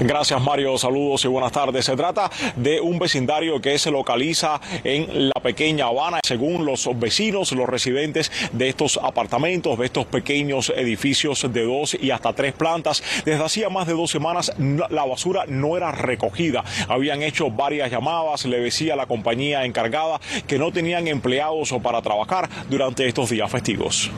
Gracias 0.00 0.40
Mario, 0.40 0.78
saludos 0.78 1.24
y 1.24 1.28
buenas 1.28 1.52
tardes. 1.52 1.84
Se 1.84 1.94
trata 1.94 2.30
de 2.56 2.80
un 2.80 2.98
vecindario 2.98 3.60
que 3.60 3.78
se 3.78 3.90
localiza 3.90 4.60
en 4.82 5.28
la 5.28 5.40
pequeña 5.42 5.86
Habana. 5.86 6.20
Según 6.24 6.64
los 6.64 6.88
vecinos, 6.98 7.52
los 7.52 7.68
residentes 7.68 8.32
de 8.52 8.68
estos 8.68 8.98
apartamentos, 9.02 9.78
de 9.78 9.86
estos 9.86 10.06
pequeños 10.06 10.72
edificios 10.74 11.52
de 11.52 11.64
dos 11.64 11.96
y 12.00 12.10
hasta 12.10 12.32
tres 12.32 12.54
plantas, 12.54 13.02
desde 13.24 13.44
hacía 13.44 13.68
más 13.68 13.86
de 13.86 13.92
dos 13.92 14.10
semanas 14.10 14.52
la 14.58 15.04
basura 15.04 15.44
no 15.46 15.76
era 15.76 15.92
recogida. 15.92 16.64
Habían 16.88 17.22
hecho 17.22 17.50
varias 17.50 17.90
llamadas, 17.90 18.46
le 18.46 18.58
decía 18.58 18.96
la 18.96 19.06
compañía 19.06 19.64
encargada 19.64 20.20
que 20.46 20.58
no 20.58 20.72
tenían 20.72 21.08
empleados 21.08 21.74
para 21.82 22.00
trabajar 22.00 22.48
durante 22.68 23.06
estos 23.06 23.30
días 23.30 23.50
festivos. 23.50 24.10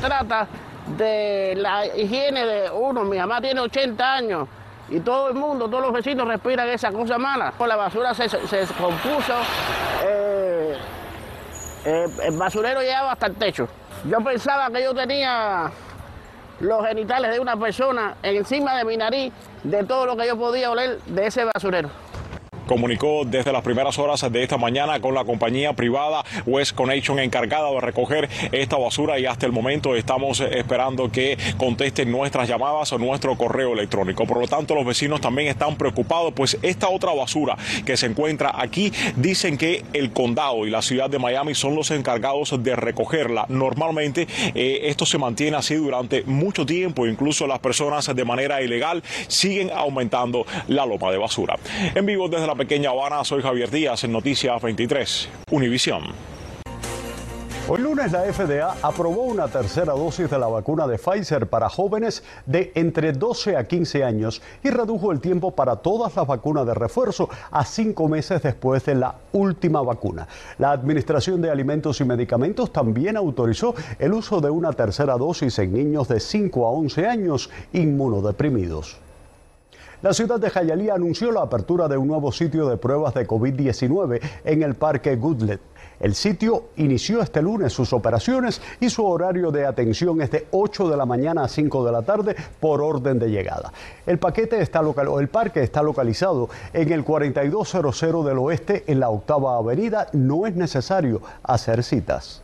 Trata 0.00 0.48
de 0.96 1.54
la 1.56 1.86
higiene 1.86 2.44
de 2.46 2.70
uno. 2.70 3.04
Mi 3.04 3.18
mamá 3.18 3.40
tiene 3.40 3.60
80 3.60 4.14
años 4.14 4.48
y 4.88 5.00
todo 5.00 5.28
el 5.28 5.34
mundo, 5.34 5.68
todos 5.68 5.82
los 5.82 5.92
vecinos 5.92 6.28
respiran 6.28 6.68
esa 6.68 6.92
cosa 6.92 7.18
mala. 7.18 7.52
La 7.58 7.76
basura 7.76 8.14
se, 8.14 8.28
se 8.28 8.66
compuso, 8.78 9.34
eh, 10.04 10.76
eh, 11.84 12.06
el 12.24 12.36
basurero 12.36 12.80
llegaba 12.80 13.12
hasta 13.12 13.26
el 13.26 13.34
techo. 13.34 13.68
Yo 14.08 14.18
pensaba 14.20 14.70
que 14.70 14.82
yo 14.82 14.94
tenía 14.94 15.70
los 16.60 16.86
genitales 16.86 17.32
de 17.32 17.40
una 17.40 17.56
persona 17.56 18.16
encima 18.22 18.76
de 18.76 18.84
mi 18.84 18.96
nariz 18.96 19.32
de 19.62 19.84
todo 19.84 20.06
lo 20.06 20.16
que 20.16 20.26
yo 20.26 20.36
podía 20.38 20.70
oler 20.70 21.00
de 21.02 21.26
ese 21.26 21.44
basurero 21.44 21.90
comunicó 22.66 23.24
desde 23.24 23.52
las 23.52 23.62
primeras 23.62 23.98
horas 23.98 24.30
de 24.30 24.42
esta 24.42 24.56
mañana 24.58 25.00
con 25.00 25.14
la 25.14 25.24
compañía 25.24 25.72
privada 25.72 26.24
West 26.46 26.74
Connection 26.74 27.18
encargada 27.18 27.70
de 27.70 27.80
recoger 27.80 28.28
esta 28.52 28.76
basura 28.76 29.18
y 29.18 29.26
hasta 29.26 29.46
el 29.46 29.52
momento 29.52 29.94
estamos 29.94 30.40
esperando 30.40 31.10
que 31.10 31.38
contesten 31.56 32.10
nuestras 32.10 32.48
llamadas 32.48 32.92
o 32.92 32.98
nuestro 32.98 33.36
correo 33.36 33.72
electrónico. 33.72 34.26
Por 34.26 34.40
lo 34.40 34.48
tanto, 34.48 34.74
los 34.74 34.84
vecinos 34.84 35.20
también 35.20 35.48
están 35.48 35.76
preocupados, 35.76 36.32
pues 36.34 36.58
esta 36.62 36.88
otra 36.88 37.12
basura 37.12 37.56
que 37.84 37.96
se 37.96 38.06
encuentra 38.06 38.52
aquí 38.54 38.92
dicen 39.16 39.56
que 39.56 39.84
el 39.92 40.12
condado 40.12 40.66
y 40.66 40.70
la 40.70 40.82
ciudad 40.82 41.08
de 41.08 41.18
Miami 41.18 41.54
son 41.54 41.74
los 41.74 41.90
encargados 41.90 42.62
de 42.62 42.76
recogerla. 42.76 43.46
Normalmente 43.48 44.26
eh, 44.54 44.80
esto 44.84 45.06
se 45.06 45.18
mantiene 45.18 45.56
así 45.56 45.74
durante 45.74 46.22
mucho 46.24 46.66
tiempo, 46.66 47.06
incluso 47.06 47.46
las 47.46 47.60
personas 47.60 48.14
de 48.14 48.24
manera 48.24 48.62
ilegal 48.62 49.02
siguen 49.28 49.70
aumentando 49.70 50.46
la 50.68 50.86
loma 50.86 51.10
de 51.10 51.18
basura. 51.18 51.56
En 51.94 52.06
vivo 52.06 52.28
desde 52.28 52.46
la 52.46 52.55
pequeña 52.56 52.90
Habana, 52.90 53.22
soy 53.22 53.42
Javier 53.42 53.70
Díaz 53.70 54.04
en 54.04 54.12
Noticias 54.12 54.60
23, 54.60 55.28
Univisión. 55.50 56.04
Hoy 57.68 57.80
lunes 57.80 58.12
la 58.12 58.22
FDA 58.32 58.76
aprobó 58.80 59.24
una 59.24 59.48
tercera 59.48 59.92
dosis 59.92 60.30
de 60.30 60.38
la 60.38 60.46
vacuna 60.46 60.86
de 60.86 60.98
Pfizer 60.98 61.48
para 61.48 61.68
jóvenes 61.68 62.22
de 62.46 62.70
entre 62.76 63.12
12 63.12 63.56
a 63.56 63.64
15 63.64 64.04
años 64.04 64.40
y 64.62 64.70
redujo 64.70 65.10
el 65.10 65.20
tiempo 65.20 65.50
para 65.50 65.76
todas 65.76 66.14
las 66.14 66.26
vacunas 66.26 66.64
de 66.64 66.74
refuerzo 66.74 67.28
a 67.50 67.64
cinco 67.64 68.08
meses 68.08 68.42
después 68.42 68.84
de 68.86 68.94
la 68.94 69.16
última 69.32 69.82
vacuna. 69.82 70.28
La 70.58 70.70
Administración 70.70 71.42
de 71.42 71.50
Alimentos 71.50 72.00
y 72.00 72.04
Medicamentos 72.04 72.72
también 72.72 73.16
autorizó 73.16 73.74
el 73.98 74.12
uso 74.12 74.40
de 74.40 74.48
una 74.48 74.72
tercera 74.72 75.16
dosis 75.16 75.58
en 75.58 75.72
niños 75.72 76.06
de 76.08 76.20
5 76.20 76.66
a 76.66 76.70
11 76.70 77.06
años 77.06 77.50
inmunodeprimidos. 77.72 79.05
La 80.02 80.12
ciudad 80.12 80.38
de 80.38 80.50
Hialeah 80.50 80.94
anunció 80.94 81.32
la 81.32 81.40
apertura 81.40 81.88
de 81.88 81.96
un 81.96 82.06
nuevo 82.06 82.30
sitio 82.30 82.68
de 82.68 82.76
pruebas 82.76 83.14
de 83.14 83.26
COVID-19 83.26 84.20
en 84.44 84.62
el 84.62 84.74
Parque 84.74 85.16
Goodlet. 85.16 85.58
El 85.98 86.14
sitio 86.14 86.64
inició 86.76 87.22
este 87.22 87.40
lunes 87.40 87.72
sus 87.72 87.94
operaciones 87.94 88.60
y 88.78 88.90
su 88.90 89.06
horario 89.06 89.50
de 89.50 89.64
atención 89.64 90.20
es 90.20 90.30
de 90.30 90.48
8 90.50 90.90
de 90.90 90.98
la 90.98 91.06
mañana 91.06 91.44
a 91.44 91.48
5 91.48 91.86
de 91.86 91.92
la 91.92 92.02
tarde 92.02 92.36
por 92.60 92.82
orden 92.82 93.18
de 93.18 93.30
llegada. 93.30 93.72
El, 94.04 94.18
paquete 94.18 94.60
está 94.60 94.82
local, 94.82 95.08
el 95.18 95.28
parque 95.28 95.62
está 95.62 95.82
localizado 95.82 96.50
en 96.74 96.92
el 96.92 97.02
4200 97.02 98.26
del 98.26 98.38
oeste 98.38 98.84
en 98.88 99.00
la 99.00 99.08
octava 99.08 99.56
avenida. 99.56 100.08
No 100.12 100.46
es 100.46 100.54
necesario 100.54 101.22
hacer 101.42 101.82
citas. 101.82 102.42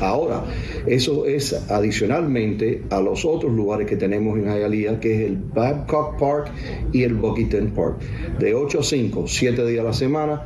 Ahora, 0.00 0.44
eso 0.86 1.24
es 1.26 1.70
adicionalmente 1.70 2.84
a 2.90 3.00
los 3.00 3.24
otros 3.24 3.52
lugares 3.52 3.86
que 3.86 3.96
tenemos 3.96 4.38
en 4.38 4.46
Hialeah, 4.46 5.00
que 5.00 5.14
es 5.14 5.30
el 5.30 5.36
Babcock 5.36 6.18
Park 6.18 6.52
y 6.92 7.02
el 7.02 7.14
Buckingham 7.14 7.70
Park, 7.70 8.00
de 8.38 8.54
8 8.54 8.80
a 8.80 8.82
5, 8.82 9.24
7 9.26 9.66
días 9.66 9.84
a 9.84 9.88
la 9.88 9.92
semana. 9.92 10.42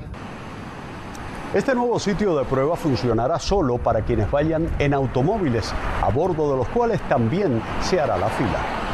Este 1.55 1.75
nuevo 1.75 1.99
sitio 1.99 2.37
de 2.37 2.45
prueba 2.45 2.76
funcionará 2.76 3.38
solo 3.38 3.78
para 3.78 4.02
quienes 4.02 4.31
vayan 4.31 4.69
en 4.78 4.93
automóviles, 4.93 5.73
a 6.02 6.11
bordo 6.11 6.50
de 6.50 6.59
los 6.59 6.69
cuales 6.69 7.00
también 7.09 7.62
se 7.81 7.99
hará 7.99 8.19
la 8.19 8.28
fila. 8.28 8.88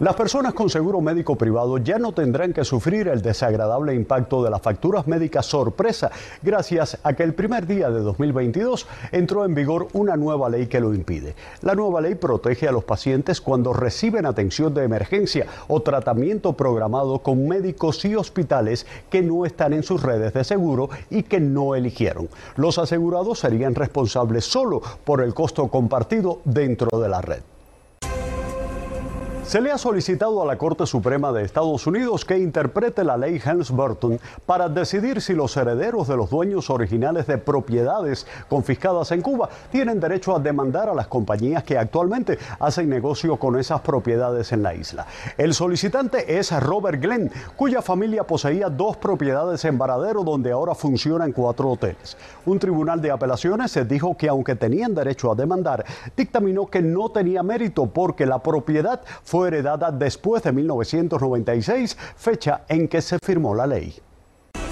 Las 0.00 0.14
personas 0.14 0.54
con 0.54 0.70
seguro 0.70 1.02
médico 1.02 1.36
privado 1.36 1.76
ya 1.76 1.98
no 1.98 2.12
tendrán 2.12 2.54
que 2.54 2.64
sufrir 2.64 3.08
el 3.08 3.20
desagradable 3.20 3.94
impacto 3.94 4.42
de 4.42 4.48
las 4.48 4.62
facturas 4.62 5.06
médicas 5.06 5.44
sorpresa, 5.44 6.10
gracias 6.42 6.98
a 7.02 7.12
que 7.12 7.22
el 7.22 7.34
primer 7.34 7.66
día 7.66 7.90
de 7.90 8.00
2022 8.00 8.86
entró 9.12 9.44
en 9.44 9.54
vigor 9.54 9.88
una 9.92 10.16
nueva 10.16 10.48
ley 10.48 10.68
que 10.68 10.80
lo 10.80 10.94
impide. 10.94 11.34
La 11.60 11.74
nueva 11.74 12.00
ley 12.00 12.14
protege 12.14 12.66
a 12.66 12.72
los 12.72 12.84
pacientes 12.84 13.42
cuando 13.42 13.74
reciben 13.74 14.24
atención 14.24 14.72
de 14.72 14.84
emergencia 14.84 15.44
o 15.68 15.82
tratamiento 15.82 16.54
programado 16.54 17.18
con 17.18 17.46
médicos 17.46 18.02
y 18.06 18.16
hospitales 18.16 18.86
que 19.10 19.20
no 19.20 19.44
están 19.44 19.74
en 19.74 19.82
sus 19.82 20.02
redes 20.02 20.32
de 20.32 20.44
seguro 20.44 20.88
y 21.10 21.24
que 21.24 21.40
no 21.40 21.74
eligieron. 21.74 22.30
Los 22.56 22.78
asegurados 22.78 23.40
serían 23.40 23.74
responsables 23.74 24.46
solo 24.46 24.80
por 25.04 25.20
el 25.20 25.34
costo 25.34 25.68
compartido 25.68 26.40
dentro 26.46 26.98
de 26.98 27.08
la 27.10 27.20
red. 27.20 27.42
Se 29.50 29.60
le 29.60 29.72
ha 29.72 29.78
solicitado 29.78 30.40
a 30.40 30.46
la 30.46 30.56
Corte 30.56 30.86
Suprema 30.86 31.32
de 31.32 31.42
Estados 31.42 31.84
Unidos 31.84 32.24
que 32.24 32.38
interprete 32.38 33.02
la 33.02 33.16
ley 33.16 33.40
Helms-Burton 33.44 34.20
para 34.46 34.68
decidir 34.68 35.20
si 35.20 35.32
los 35.32 35.56
herederos 35.56 36.06
de 36.06 36.16
los 36.16 36.30
dueños 36.30 36.70
originales 36.70 37.26
de 37.26 37.36
propiedades 37.36 38.28
confiscadas 38.48 39.10
en 39.10 39.22
Cuba 39.22 39.48
tienen 39.72 39.98
derecho 39.98 40.36
a 40.36 40.38
demandar 40.38 40.88
a 40.88 40.94
las 40.94 41.08
compañías 41.08 41.64
que 41.64 41.76
actualmente 41.76 42.38
hacen 42.60 42.88
negocio 42.88 43.38
con 43.38 43.58
esas 43.58 43.80
propiedades 43.80 44.52
en 44.52 44.62
la 44.62 44.72
isla. 44.72 45.04
El 45.36 45.52
solicitante 45.52 46.38
es 46.38 46.52
Robert 46.62 47.02
Glenn, 47.02 47.32
cuya 47.56 47.82
familia 47.82 48.22
poseía 48.22 48.68
dos 48.68 48.98
propiedades 48.98 49.64
en 49.64 49.76
Varadero 49.78 50.22
donde 50.22 50.52
ahora 50.52 50.76
funcionan 50.76 51.32
cuatro 51.32 51.70
hoteles. 51.70 52.16
Un 52.46 52.60
tribunal 52.60 53.02
de 53.02 53.10
apelaciones 53.10 53.72
se 53.72 53.84
dijo 53.84 54.16
que 54.16 54.28
aunque 54.28 54.54
tenían 54.54 54.94
derecho 54.94 55.32
a 55.32 55.34
demandar, 55.34 55.84
dictaminó 56.16 56.68
que 56.68 56.82
no 56.82 57.08
tenía 57.08 57.42
mérito 57.42 57.86
porque 57.86 58.26
la 58.26 58.40
propiedad 58.40 59.00
fue 59.24 59.39
heredada 59.46 59.90
después 59.90 60.42
de 60.42 60.52
1996, 60.52 61.96
fecha 62.16 62.62
en 62.68 62.88
que 62.88 63.02
se 63.02 63.18
firmó 63.18 63.54
la 63.54 63.66
ley. 63.66 63.94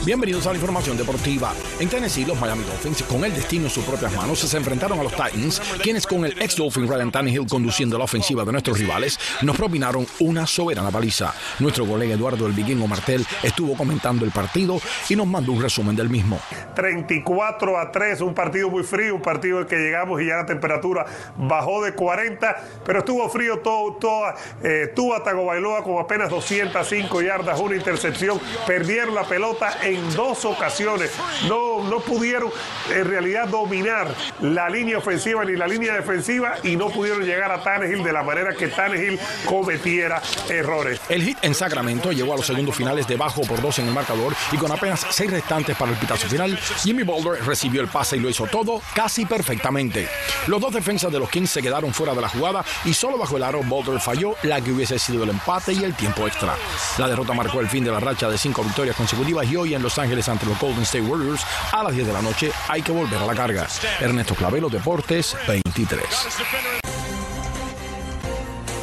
Bienvenidos 0.05 0.47
a 0.47 0.51
la 0.51 0.55
información 0.55 0.97
deportiva. 0.97 1.53
En 1.81 1.89
Tennessee, 1.89 2.25
los 2.25 2.41
Miami 2.41 2.63
Dolphins, 2.65 3.03
con 3.03 3.25
el 3.25 3.35
destino 3.35 3.65
en 3.65 3.71
sus 3.71 3.85
propias 3.85 4.15
manos, 4.15 4.39
se 4.39 4.57
enfrentaron 4.57 4.99
a 5.01 5.03
los 5.03 5.13
Titans, 5.13 5.61
quienes 5.83 6.07
con 6.07 6.25
el 6.25 6.41
ex 6.41 6.57
Dolphin 6.57 6.89
Ryan 6.89 7.11
Tannehill 7.11 7.47
conduciendo 7.47 7.99
la 7.99 8.05
ofensiva 8.05 8.45
de 8.45 8.53
nuestros 8.53 8.79
rivales, 8.79 9.19
nos 9.43 9.57
propinaron 9.57 10.07
una 10.21 10.47
soberana 10.47 10.91
paliza. 10.91 11.35
Nuestro 11.59 11.85
colega 11.85 12.15
Eduardo 12.15 12.47
El 12.47 12.53
Vikingo 12.53 12.87
Martel 12.87 13.27
estuvo 13.43 13.77
comentando 13.77 14.25
el 14.25 14.31
partido 14.31 14.81
y 15.09 15.17
nos 15.17 15.27
mandó 15.27 15.53
un 15.53 15.61
resumen 15.61 15.97
del 15.97 16.09
mismo. 16.09 16.41
34 16.75 17.79
a 17.79 17.91
3, 17.91 18.21
un 18.21 18.35
partido 18.35 18.71
muy 18.71 18.85
frío, 18.85 19.17
un 19.17 19.23
partido 19.23 19.61
en 19.61 19.67
que 19.67 19.77
llegamos 19.77 20.23
y 20.23 20.27
ya 20.27 20.37
la 20.37 20.47
temperatura 20.47 21.05
bajó 21.37 21.83
de 21.83 21.93
40, 21.93 22.57
pero 22.87 23.01
estuvo 23.01 23.29
frío 23.29 23.59
todo, 23.59 23.95
todo 23.95 24.33
eh, 24.63 24.93
Tua 24.95 25.23
Tagovailoa 25.23 25.83
con 25.83 25.99
apenas 25.99 26.31
205 26.31 27.21
yardas, 27.21 27.61
una 27.61 27.75
intercepción, 27.75 28.41
perdieron 28.67 29.15
la 29.15 29.25
pelota 29.25 29.77
en 29.89 30.15
dos 30.15 30.45
ocasiones. 30.45 31.11
No, 31.49 31.83
no 31.89 32.01
pudieron 32.01 32.51
en 32.91 33.05
realidad 33.05 33.49
dominar 33.49 34.15
la 34.41 34.69
línea 34.69 34.99
ofensiva 34.99 35.45
ni 35.45 35.57
la 35.57 35.67
línea 35.67 35.95
defensiva 35.95 36.57
y 36.63 36.77
no 36.77 36.89
pudieron 36.89 37.23
llegar 37.25 37.51
a 37.51 37.63
Tannehill 37.63 38.03
de 38.03 38.13
la 38.13 38.23
manera 38.23 38.55
que 38.55 38.69
Tannehill 38.69 39.19
cometiera 39.45 40.23
errores. 40.49 41.01
El 41.09 41.23
hit 41.23 41.39
en 41.43 41.55
Sacramento 41.55 42.13
llegó 42.13 42.35
a 42.35 42.37
los 42.37 42.47
segundos 42.47 42.77
finales 42.77 43.07
de 43.07 43.17
bajo 43.17 43.43
por 43.43 43.61
dos 43.61 43.79
en 43.79 43.89
el 43.89 43.95
marcador 43.95 44.35
y 44.53 44.57
con 44.57 44.71
apenas 44.71 45.07
seis 45.11 45.31
restantes 45.31 45.77
para 45.77 45.93
el 45.93 45.99
pitazo 45.99 46.29
final, 46.29 46.59
Jimmy 46.83 47.03
Boulder 47.03 47.45
recibió 47.45 47.81
el 47.81 47.89
pase 47.89 48.17
y 48.17 48.21
lo 48.21 48.29
hizo 48.29 48.47
todo 48.47 48.81
casi 48.95 49.25
perfectamente. 49.27 50.09
Los 50.47 50.61
dos 50.61 50.73
defensas 50.73 51.13
de 51.13 51.19
los 51.19 51.31
Kings 51.31 51.51
se 51.51 51.63
quedaron 51.63 51.93
fuera 51.93 52.15
de 52.15 52.21
la 52.21 52.29
jugada 52.29 52.65
y 52.85 52.95
solo 52.95 53.19
bajo 53.19 53.37
el 53.37 53.43
aro 53.43 53.63
Boulder 53.63 54.01
falló 54.01 54.35
la 54.43 54.61
que 54.61 54.73
hubiese 54.73 54.99
sido 54.99 55.25
el 55.25 55.31
empate 55.31 55.73
y 55.73 55.85
el 55.85 55.95
tiempo 55.95 56.27
extra. 56.27 56.55
La 56.99 57.09
derrota 57.09 57.33
marcó 57.33 57.61
el 57.61 57.69
fin 57.69 57.85
de 57.85 57.91
la 57.91 58.01
racha 58.01 58.29
de 58.29 58.39
cinco 58.39 58.63
victorias 58.63 58.97
consecutivas 58.97 59.47
y 59.47 59.57
hoy 59.57 59.75
en 59.79 59.83
Los 59.83 59.99
Ángeles 59.99 60.29
ante 60.29 60.45
los 60.45 60.59
Golden 60.61 60.83
State 60.83 61.05
Warriors 61.05 61.47
a 61.73 61.83
las 61.83 61.95
10 61.95 62.07
de 62.07 62.13
la 62.13 62.21
noche 62.21 62.51
hay 62.69 62.83
que 62.83 62.93
volver 62.93 63.19
a 63.19 63.27
la 63.27 63.35
carga. 63.35 63.67
Ernesto 64.01 64.35
Clavelo, 64.35 64.69
Deportes 64.69 65.37
23. 65.47 66.05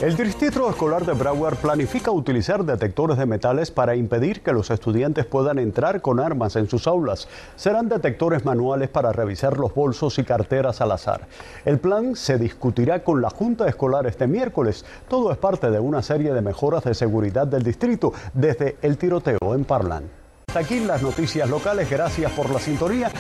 El 0.02 0.16
Distrito 0.18 0.70
Escolar 0.70 1.06
de 1.06 1.14
Broward 1.14 1.56
planifica 1.58 2.12
utilizar 2.12 2.64
detectores 2.64 3.18
de 3.18 3.26
metales 3.26 3.72
para 3.72 3.96
impedir 3.96 4.42
que 4.42 4.54
los 4.54 4.70
estudiantes 4.70 5.26
puedan 5.26 5.58
entrar 5.58 6.02
con 6.02 6.20
armas 6.20 6.56
en 6.58 6.70
sus 6.70 6.86
aulas. 6.86 7.28
Serán 7.56 7.90
detectores 7.90 8.46
manuales 8.46 8.90
para 8.90 9.12
revisar 9.12 9.58
los 9.58 9.74
bolsos 9.74 10.20
y 10.20 10.24
carteras 10.24 10.82
al 10.82 10.92
azar. 10.92 11.28
El 11.64 11.80
plan 11.80 12.16
se 12.16 12.38
discutirá 12.38 13.04
con 13.04 13.22
la 13.22 13.30
Junta 13.30 13.68
Escolar 13.68 14.06
este 14.06 14.28
miércoles. 14.28 14.86
Todo 15.08 15.32
es 15.32 15.38
parte 15.38 15.72
de 15.72 15.80
una 15.80 16.02
serie 16.02 16.34
de 16.34 16.42
mejoras 16.42 16.84
de 16.84 16.94
seguridad 16.94 17.48
del 17.48 17.64
distrito 17.64 18.14
desde 18.34 18.78
el 18.82 18.98
tiroteo 18.98 19.56
en 19.56 19.64
Parlan. 19.64 20.25
Hasta 20.56 20.74
aquí 20.74 20.80
las 20.80 21.02
noticias 21.02 21.50
locales. 21.50 21.90
Gracias 21.90 22.32
por 22.32 22.50
la 22.50 22.62
sintonía. 22.62 23.12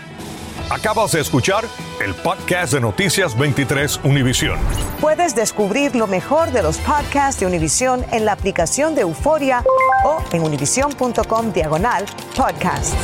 Acabas 0.69 1.11
de 1.11 1.19
escuchar 1.19 1.65
el 2.01 2.15
podcast 2.15 2.71
de 2.71 2.79
Noticias 2.79 3.37
23 3.37 3.99
Univisión. 4.05 4.57
Puedes 5.01 5.35
descubrir 5.35 5.97
lo 5.97 6.07
mejor 6.07 6.51
de 6.51 6.63
los 6.63 6.77
podcasts 6.77 7.41
de 7.41 7.45
Univisión 7.45 8.05
en 8.13 8.23
la 8.23 8.31
aplicación 8.31 8.95
de 8.95 9.01
Euforia 9.01 9.65
o 10.05 10.23
en 10.31 10.43
univision.com 10.43 11.51
diagonal 11.51 12.05
podcasts. 12.37 12.95